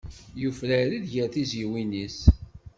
Yufrar-d 0.41 1.03
ger 1.11 1.27
tizzyiwin-is. 1.33 2.19